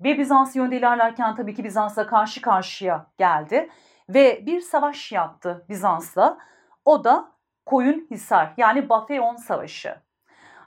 Ve 0.00 0.18
Bizans 0.18 0.56
yönünde 0.56 0.76
ilerlerken 0.76 1.36
tabii 1.36 1.54
ki 1.54 1.64
Bizans'la 1.64 2.06
karşı 2.06 2.40
karşıya 2.40 3.06
geldi. 3.18 3.70
Ve 4.08 4.46
bir 4.46 4.60
savaş 4.60 5.12
yaptı 5.12 5.64
Bizans'la. 5.68 6.38
O 6.84 7.04
da 7.04 7.32
Koyunhisar 7.66 8.54
yani 8.56 8.88
Bafeon 8.88 9.36
Savaşı. 9.36 9.96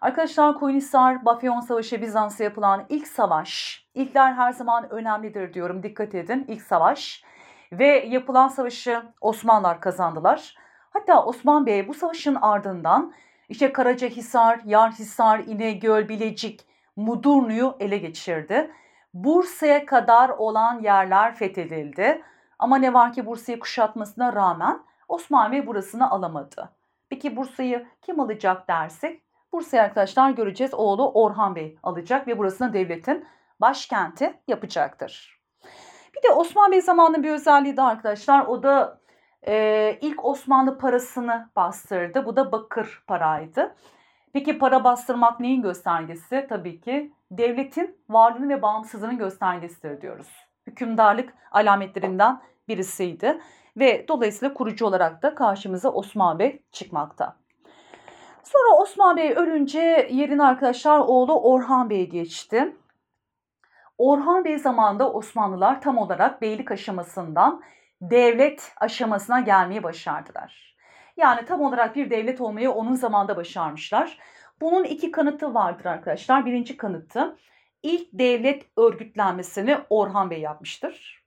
Arkadaşlar 0.06 0.60
Koyunhisar, 0.60 1.26
Bafeon 1.26 1.60
Savaşı 1.60 2.02
Bizans'a 2.02 2.44
yapılan 2.44 2.86
ilk 2.90 3.08
savaş. 3.08 3.84
İlkler 3.94 4.34
her 4.34 4.52
zaman 4.52 4.90
önemlidir 4.90 5.54
diyorum 5.54 5.84
dikkat 5.84 6.16
edin 6.16 6.46
ilk 6.48 6.62
savaş. 6.62 7.24
Ve 7.72 7.88
yapılan 7.88 8.48
savaşı 8.48 9.04
Osmanlılar 9.22 9.82
kazandılar. 9.82 10.56
Hatta 10.90 11.26
Osman 11.26 11.66
Bey 11.66 11.88
bu 11.88 11.94
savaşın 11.94 12.36
ardından 12.36 13.14
işte 13.50 13.74
Karacahisar, 13.74 14.60
Yarhisar, 14.66 15.40
İnegöl, 15.40 16.10
Bilecik, 16.10 16.68
Mudurnu'yu 16.96 17.76
ele 17.80 17.98
geçirdi. 17.98 18.72
Bursa'ya 19.14 19.86
kadar 19.86 20.30
olan 20.30 20.80
yerler 20.80 21.36
fethedildi. 21.36 22.22
Ama 22.60 22.78
ne 22.78 22.94
var 22.94 23.14
ki 23.14 23.26
Bursa'yı 23.26 23.60
kuşatmasına 23.60 24.34
rağmen 24.34 24.80
Osman 25.08 25.52
Bey 25.52 25.68
burasını 25.68 26.12
alamadı. 26.12 26.70
Peki 27.10 27.36
Bursa'yı 27.36 27.88
kim 28.02 28.20
alacak 28.20 28.68
dersek 28.68 29.25
Bursa'yı 29.56 29.84
arkadaşlar 29.84 30.30
göreceğiz. 30.30 30.74
Oğlu 30.74 31.12
Orhan 31.12 31.56
Bey 31.56 31.78
alacak 31.84 32.28
ve 32.28 32.38
burasını 32.38 32.74
devletin 32.74 33.26
başkenti 33.62 34.40
yapacaktır. 34.48 35.42
Bir 36.16 36.30
de 36.30 36.34
Osman 36.34 36.72
Bey 36.72 36.82
zamanının 36.82 37.24
bir 37.24 37.32
özelliği 37.32 37.78
de 37.78 37.82
arkadaşlar 37.82 38.46
o 38.46 38.64
da 38.64 39.00
e, 39.48 39.98
ilk 40.02 40.26
Osmanlı 40.26 40.78
parasını 40.78 41.50
bastırdı. 41.56 42.26
Bu 42.26 42.36
da 42.36 42.52
bakır 42.52 43.04
paraydı. 43.08 43.76
Peki 44.34 44.58
para 44.58 44.84
bastırmak 44.84 45.40
neyin 45.40 45.62
göstergesi? 45.62 46.46
Tabii 46.50 46.82
ki 46.82 47.14
devletin 47.32 47.98
varlığını 48.10 48.50
ve 48.50 48.62
bağımsızlığının 48.62 49.18
göstergesidir 49.18 50.02
diyoruz. 50.02 50.28
Hükümdarlık 50.68 51.34
alametlerinden 51.52 52.42
birisiydi 52.68 53.42
ve 53.78 54.06
dolayısıyla 54.08 54.54
kurucu 54.54 54.86
olarak 54.86 55.24
da 55.24 55.36
karşımıza 55.36 55.90
Osman 55.90 56.40
Bey 56.40 56.62
çıkmakta. 56.72 57.45
Sonra 58.46 58.82
Osman 58.82 59.18
Bey 59.18 59.32
ölünce 59.32 60.10
yerine 60.12 60.44
arkadaşlar 60.44 61.00
oğlu 61.00 61.42
Orhan 61.42 61.90
Bey 61.90 62.10
geçti. 62.10 62.76
Orhan 63.98 64.46
Bey 64.46 64.58
zamanında 64.58 65.14
Osmanlılar 65.14 65.82
tam 65.82 65.98
olarak 65.98 66.42
beylik 66.42 66.72
aşamasından 66.72 67.64
devlet 68.02 68.72
aşamasına 68.78 69.40
gelmeyi 69.40 69.84
başardılar. 69.84 70.76
Yani 71.18 71.46
tam 71.46 71.62
olarak 71.62 71.96
bir 71.96 72.10
devlet 72.10 72.42
olmayı 72.42 72.72
onun 72.72 72.94
zamanda 72.94 73.38
başarmışlar. 73.38 74.18
Bunun 74.62 74.84
iki 74.84 75.12
kanıtı 75.12 75.54
vardır 75.54 75.86
arkadaşlar. 75.86 76.46
Birinci 76.46 76.78
kanıtı 76.78 77.38
ilk 77.84 78.08
devlet 78.14 78.66
örgütlenmesini 78.78 79.78
Orhan 79.90 80.30
Bey 80.30 80.40
yapmıştır. 80.40 81.24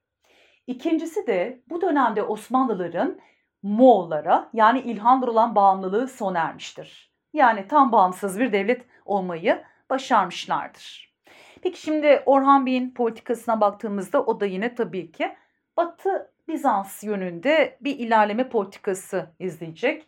İkincisi 0.66 1.26
de 1.26 1.62
bu 1.70 1.80
dönemde 1.80 2.22
Osmanlıların 2.22 3.20
Moğollara 3.62 4.50
yani 4.52 4.80
İlhanlar 4.80 5.28
olan 5.28 5.54
bağımlılığı 5.54 6.08
sona 6.08 6.38
ermiştir. 6.38 7.07
Yani 7.32 7.68
tam 7.68 7.92
bağımsız 7.92 8.40
bir 8.40 8.52
devlet 8.52 8.86
olmayı 9.04 9.62
başarmışlardır. 9.90 11.14
Peki 11.62 11.80
şimdi 11.80 12.22
Orhan 12.26 12.66
Bey'in 12.66 12.90
politikasına 12.90 13.60
baktığımızda 13.60 14.24
o 14.24 14.40
da 14.40 14.46
yine 14.46 14.74
tabii 14.74 15.12
ki 15.12 15.36
Batı 15.76 16.32
Bizans 16.48 17.04
yönünde 17.04 17.78
bir 17.80 17.98
ilerleme 17.98 18.48
politikası 18.48 19.30
izleyecek. 19.38 20.06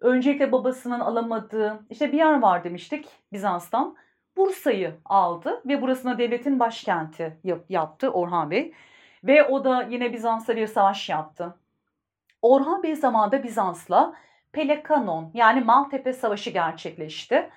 Öncelikle 0.00 0.52
babasının 0.52 1.00
alamadığı 1.00 1.86
işte 1.90 2.12
bir 2.12 2.18
yer 2.18 2.40
var 2.40 2.64
demiştik 2.64 3.08
Bizans'tan. 3.32 3.96
Bursa'yı 4.36 4.94
aldı 5.04 5.62
ve 5.66 5.82
burasına 5.82 6.18
devletin 6.18 6.60
başkenti 6.60 7.38
yaptı 7.68 8.10
Orhan 8.10 8.50
Bey. 8.50 8.72
Ve 9.24 9.44
o 9.44 9.64
da 9.64 9.82
yine 9.82 10.12
Bizans'la 10.12 10.56
bir 10.56 10.66
savaş 10.66 11.08
yaptı. 11.08 11.54
Orhan 12.42 12.82
Bey 12.82 12.96
zamanında 12.96 13.42
Bizans'la 13.42 14.14
Pelekanon 14.56 15.30
yani 15.34 15.60
Maltepe 15.60 16.12
Savaşı 16.12 16.50
gerçekleşti. 16.50 17.50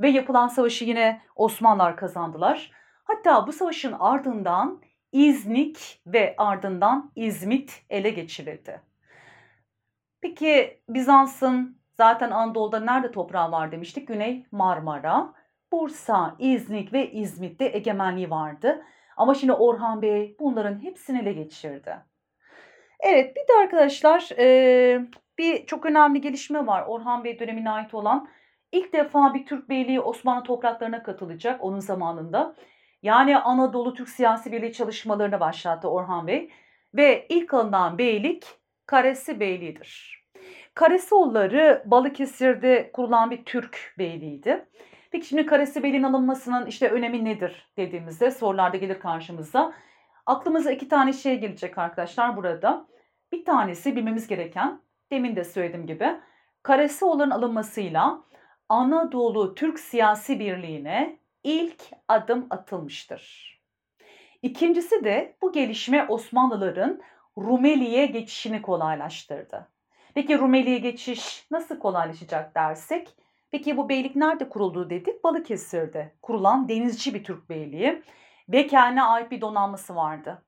Ve 0.00 0.08
yapılan 0.08 0.48
savaşı 0.48 0.84
yine 0.84 1.20
Osmanlılar 1.36 1.96
kazandılar. 1.96 2.70
Hatta 3.04 3.46
bu 3.46 3.52
savaşın 3.52 3.92
ardından 4.00 4.82
İznik 5.12 6.00
ve 6.06 6.34
ardından 6.38 7.12
İzmit 7.16 7.82
ele 7.90 8.10
geçirildi. 8.10 8.80
Peki 10.20 10.80
Bizans'ın 10.88 11.78
zaten 11.94 12.30
Anadolu'da 12.30 12.80
nerede 12.80 13.10
toprağı 13.10 13.52
var 13.52 13.72
demiştik? 13.72 14.08
Güney 14.08 14.46
Marmara, 14.52 15.34
Bursa, 15.72 16.36
İznik 16.38 16.92
ve 16.92 17.10
İzmit'te 17.10 17.64
egemenliği 17.64 18.30
vardı. 18.30 18.82
Ama 19.16 19.34
şimdi 19.34 19.52
Orhan 19.52 20.02
Bey 20.02 20.36
bunların 20.40 20.82
hepsini 20.82 21.18
ele 21.18 21.32
geçirdi. 21.32 21.96
Evet 23.00 23.36
bir 23.36 23.48
de 23.48 23.58
arkadaşlar 23.60 24.28
bir 25.38 25.66
çok 25.66 25.86
önemli 25.86 26.20
gelişme 26.20 26.66
var 26.66 26.84
Orhan 26.86 27.24
Bey 27.24 27.38
dönemine 27.38 27.70
ait 27.70 27.94
olan. 27.94 28.28
İlk 28.72 28.92
defa 28.92 29.34
bir 29.34 29.46
Türk 29.46 29.68
beyliği 29.68 30.00
Osmanlı 30.00 30.42
topraklarına 30.42 31.02
katılacak 31.02 31.64
onun 31.64 31.80
zamanında. 31.80 32.54
Yani 33.02 33.38
Anadolu 33.38 33.94
Türk 33.94 34.08
Siyasi 34.08 34.52
Birliği 34.52 34.72
çalışmalarını 34.72 35.40
başlattı 35.40 35.88
Orhan 35.90 36.26
Bey. 36.26 36.50
Ve 36.94 37.26
ilk 37.28 37.54
alınan 37.54 37.98
beylik 37.98 38.46
Karesi 38.86 39.40
Beyliği'dir. 39.40 40.24
Karesioğulları 40.74 41.82
Balıkesir'de 41.86 42.90
kurulan 42.92 43.30
bir 43.30 43.44
Türk 43.44 43.94
beyliğiydi. 43.98 44.68
Peki 45.10 45.26
şimdi 45.26 45.46
Karesi 45.46 45.82
Beyliğin 45.82 46.02
alınmasının 46.02 46.66
işte 46.66 46.88
önemi 46.88 47.24
nedir 47.24 47.72
dediğimizde 47.76 48.30
sorularda 48.30 48.76
gelir 48.76 49.00
karşımıza. 49.00 49.72
Aklımıza 50.26 50.70
iki 50.70 50.88
tane 50.88 51.12
şey 51.12 51.40
gelecek 51.40 51.78
arkadaşlar 51.78 52.36
burada. 52.36 52.86
Bir 53.32 53.44
tanesi 53.44 53.96
bilmemiz 53.96 54.28
gereken, 54.28 54.80
demin 55.10 55.36
de 55.36 55.44
söylediğim 55.44 55.86
gibi, 55.86 56.20
Karasioğulların 56.62 57.30
alınmasıyla 57.30 58.22
Anadolu 58.68 59.54
Türk 59.54 59.80
Siyasi 59.80 60.40
Birliği'ne 60.40 61.18
ilk 61.44 61.82
adım 62.08 62.46
atılmıştır. 62.50 63.56
İkincisi 64.42 65.04
de 65.04 65.36
bu 65.42 65.52
gelişme 65.52 66.06
Osmanlıların 66.08 67.02
Rumeli'ye 67.38 68.06
geçişini 68.06 68.62
kolaylaştırdı. 68.62 69.68
Peki 70.14 70.38
Rumeli'ye 70.38 70.78
geçiş 70.78 71.46
nasıl 71.50 71.78
kolaylaşacak 71.78 72.54
dersek? 72.54 73.08
Peki 73.50 73.76
bu 73.76 73.88
beylik 73.88 74.16
nerede 74.16 74.48
kuruldu 74.48 74.90
dedik? 74.90 75.24
Balıkesir'de 75.24 76.12
kurulan 76.22 76.68
denizci 76.68 77.14
bir 77.14 77.24
Türk 77.24 77.48
beyliği 77.48 78.02
ve 78.48 78.66
kendine 78.66 79.02
ait 79.02 79.30
bir 79.30 79.40
donanması 79.40 79.96
vardı. 79.96 80.42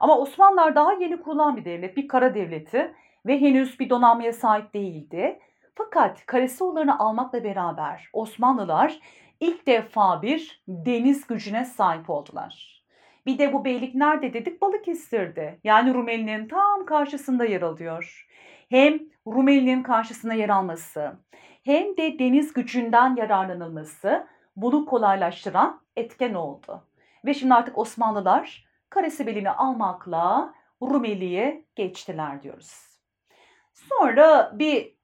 Ama 0.00 0.18
Osmanlılar 0.18 0.74
daha 0.74 0.92
yeni 0.92 1.22
kurulan 1.22 1.56
bir 1.56 1.64
devlet, 1.64 1.96
bir 1.96 2.08
kara 2.08 2.34
devleti 2.34 2.94
ve 3.26 3.40
henüz 3.40 3.80
bir 3.80 3.90
donanmaya 3.90 4.32
sahip 4.32 4.74
değildi. 4.74 5.38
Fakat 5.74 6.26
Karasioğullarını 6.26 6.98
almakla 6.98 7.44
beraber 7.44 8.08
Osmanlılar 8.12 9.00
ilk 9.40 9.66
defa 9.66 10.22
bir 10.22 10.62
deniz 10.68 11.26
gücüne 11.26 11.64
sahip 11.64 12.10
oldular. 12.10 12.82
Bir 13.26 13.38
de 13.38 13.52
bu 13.52 13.64
beylik 13.64 13.94
nerede 13.94 14.32
dedik? 14.32 14.62
Balıkesir'de. 14.62 15.58
Yani 15.64 15.94
Rumeli'nin 15.94 16.48
tam 16.48 16.86
karşısında 16.86 17.44
yer 17.44 17.62
alıyor. 17.62 18.26
Hem 18.70 19.00
Rumeli'nin 19.26 19.82
karşısında 19.82 20.34
yer 20.34 20.48
alması 20.48 21.12
hem 21.64 21.96
de 21.96 22.18
deniz 22.18 22.52
gücünden 22.52 23.16
yararlanılması 23.16 24.26
bunu 24.56 24.86
kolaylaştıran 24.86 25.80
etken 25.96 26.34
oldu. 26.34 26.82
Ve 27.24 27.34
şimdi 27.34 27.54
artık 27.54 27.78
Osmanlılar 27.78 28.64
Karesibelini 28.90 29.50
almakla 29.50 30.54
Rumeli'ye 30.82 31.64
geçtiler 31.76 32.42
diyoruz. 32.42 32.93
Sonra 33.74 34.52
bir 34.54 34.94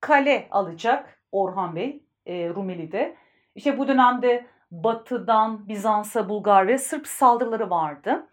kale 0.00 0.48
alacak 0.50 1.20
Orhan 1.32 1.76
Bey 1.76 2.02
e, 2.26 2.48
Rumeli'de. 2.48 3.16
İşte 3.54 3.78
bu 3.78 3.88
dönemde 3.88 4.46
batıdan 4.70 5.68
Bizans'a 5.68 6.28
Bulgar 6.28 6.66
ve 6.66 6.78
Sırp 6.78 7.06
saldırıları 7.06 7.70
vardı. 7.70 8.26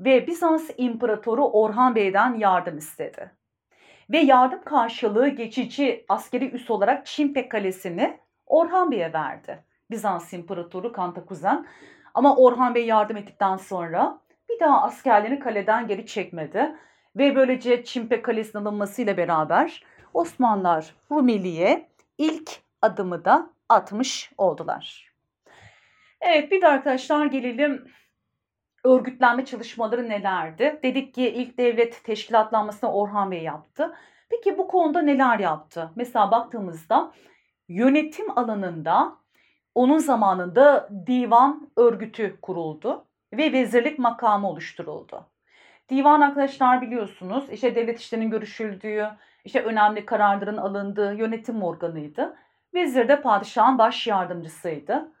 Ve 0.00 0.26
Bizans 0.26 0.70
İmparatoru 0.76 1.44
Orhan 1.44 1.94
Bey'den 1.94 2.34
yardım 2.34 2.78
istedi. 2.78 3.30
Ve 4.10 4.18
yardım 4.18 4.62
karşılığı 4.64 5.28
geçici 5.28 6.04
askeri 6.08 6.50
üs 6.50 6.70
olarak 6.70 7.06
Çimpe 7.06 7.48
Kalesi'ni 7.48 8.20
Orhan 8.46 8.90
Bey'e 8.90 9.12
verdi. 9.12 9.64
Bizans 9.90 10.32
İmparatoru 10.32 10.92
Kantakuzen. 10.92 11.66
Ama 12.14 12.36
Orhan 12.36 12.74
Bey 12.74 12.86
yardım 12.86 13.16
ettikten 13.16 13.56
sonra 13.56 14.20
bir 14.50 14.60
daha 14.60 14.82
askerlerini 14.82 15.38
kaleden 15.38 15.86
geri 15.86 16.06
çekmedi. 16.06 16.76
Ve 17.16 17.36
böylece 17.36 17.84
Çimpe 17.84 18.22
Kalesi'nin 18.22 18.64
alınmasıyla 18.64 19.16
beraber 19.16 19.84
Osmanlılar 20.14 20.94
Rumeli'ye 21.10 21.88
ilk 22.18 22.50
adımı 22.82 23.24
da 23.24 23.50
atmış 23.68 24.32
oldular. 24.38 25.12
Evet 26.20 26.50
bir 26.50 26.62
de 26.62 26.68
arkadaşlar 26.68 27.26
gelelim 27.26 27.86
örgütlenme 28.84 29.44
çalışmaları 29.44 30.08
nelerdi? 30.08 30.80
Dedik 30.82 31.14
ki 31.14 31.28
ilk 31.28 31.58
devlet 31.58 32.04
teşkilatlanmasını 32.04 32.92
Orhan 32.92 33.30
Bey 33.30 33.42
yaptı. 33.42 33.94
Peki 34.30 34.58
bu 34.58 34.68
konuda 34.68 35.02
neler 35.02 35.38
yaptı? 35.38 35.90
Mesela 35.96 36.30
baktığımızda 36.30 37.12
yönetim 37.68 38.38
alanında 38.38 39.16
onun 39.74 39.98
zamanında 39.98 40.88
divan 41.06 41.70
örgütü 41.76 42.38
kuruldu 42.42 43.04
ve 43.32 43.52
vezirlik 43.52 43.98
makamı 43.98 44.48
oluşturuldu. 44.48 45.26
Divan 45.88 46.20
arkadaşlar 46.20 46.82
biliyorsunuz 46.82 47.44
işte 47.50 47.74
devlet 47.74 48.00
işlerinin 48.00 48.30
görüşüldüğü, 48.30 49.08
işte 49.44 49.62
önemli 49.62 50.06
kararların 50.06 50.56
alındığı 50.56 51.14
yönetim 51.14 51.62
organıydı. 51.62 52.36
Vezir 52.74 53.08
de 53.08 53.22
padişahın 53.22 53.78
baş 53.78 54.06
yardımcısıydı. 54.06 55.12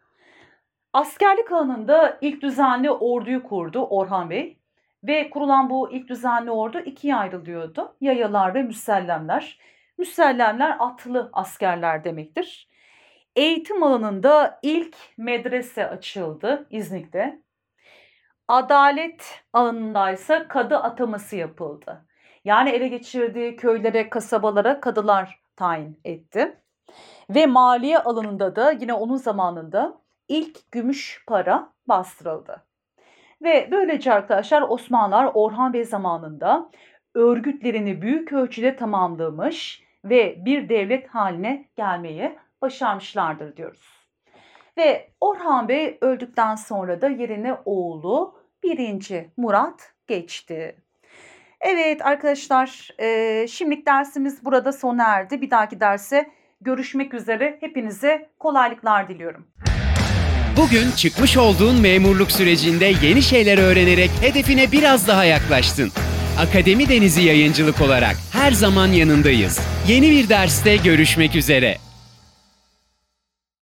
Askerlik 0.92 1.52
alanında 1.52 2.18
ilk 2.20 2.42
düzenli 2.42 2.90
orduyu 2.90 3.42
kurdu 3.42 3.86
Orhan 3.86 4.30
Bey. 4.30 4.58
Ve 5.04 5.30
kurulan 5.30 5.70
bu 5.70 5.92
ilk 5.92 6.08
düzenli 6.08 6.50
ordu 6.50 6.78
ikiye 6.78 7.16
ayrılıyordu. 7.16 7.96
Yayalar 8.00 8.54
ve 8.54 8.62
müsellemler. 8.62 9.58
Müsellemler 9.98 10.76
atlı 10.78 11.30
askerler 11.32 12.04
demektir. 12.04 12.68
Eğitim 13.36 13.82
alanında 13.82 14.58
ilk 14.62 14.96
medrese 15.16 15.88
açıldı 15.88 16.66
İznik'te. 16.70 17.42
Adalet 18.48 19.44
alanında 19.52 20.10
ise 20.10 20.46
kadı 20.48 20.76
ataması 20.76 21.36
yapıldı. 21.36 22.06
Yani 22.44 22.70
ele 22.70 22.88
geçirdiği 22.88 23.56
köylere, 23.56 24.10
kasabalara 24.10 24.80
kadılar 24.80 25.40
tayin 25.56 26.00
etti. 26.04 26.58
Ve 27.30 27.46
maliye 27.46 27.98
alanında 27.98 28.56
da 28.56 28.70
yine 28.70 28.94
onun 28.94 29.16
zamanında 29.16 30.00
ilk 30.28 30.72
gümüş 30.72 31.24
para 31.26 31.72
bastırıldı. 31.88 32.64
Ve 33.42 33.68
böylece 33.70 34.12
arkadaşlar 34.12 34.62
Osmanlılar 34.62 35.30
Orhan 35.34 35.72
Bey 35.72 35.84
zamanında 35.84 36.70
örgütlerini 37.14 38.02
büyük 38.02 38.32
ölçüde 38.32 38.76
tamamlamış 38.76 39.82
ve 40.04 40.44
bir 40.44 40.68
devlet 40.68 41.08
haline 41.08 41.68
gelmeyi 41.76 42.38
başarmışlardır 42.62 43.56
diyoruz. 43.56 44.01
Ve 44.78 45.10
Orhan 45.20 45.68
Bey 45.68 45.98
öldükten 46.00 46.54
sonra 46.54 47.00
da 47.00 47.08
yerine 47.08 47.54
oğlu 47.64 48.34
1. 48.62 49.26
Murat 49.36 49.92
geçti. 50.06 50.76
Evet 51.60 52.06
arkadaşlar 52.06 52.88
e, 52.98 53.46
şimdilik 53.48 53.86
dersimiz 53.86 54.44
burada 54.44 54.72
sona 54.72 55.04
erdi. 55.04 55.40
Bir 55.40 55.50
dahaki 55.50 55.80
derse 55.80 56.30
görüşmek 56.60 57.14
üzere. 57.14 57.56
Hepinize 57.60 58.30
kolaylıklar 58.38 59.08
diliyorum. 59.08 59.46
Bugün 60.56 60.90
çıkmış 60.90 61.36
olduğun 61.36 61.80
memurluk 61.80 62.32
sürecinde 62.32 62.92
yeni 63.02 63.22
şeyler 63.22 63.58
öğrenerek 63.58 64.10
hedefine 64.20 64.72
biraz 64.72 65.08
daha 65.08 65.24
yaklaştın. 65.24 65.90
Akademi 66.38 66.88
Denizi 66.88 67.22
Yayıncılık 67.22 67.80
olarak 67.80 68.16
her 68.32 68.52
zaman 68.52 68.88
yanındayız. 68.88 69.60
Yeni 69.88 70.10
bir 70.10 70.28
derste 70.28 70.76
görüşmek 70.76 71.36
üzere. 71.36 71.78